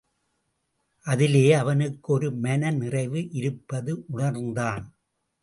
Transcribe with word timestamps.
அதிலே 1.05 1.53
அவனுக்கு 1.53 2.13
ஒரு 2.13 2.31
மனநிறைவு 2.31 3.29
இருப்பது 3.29 4.05
உணர்ந்தான். 4.07 4.85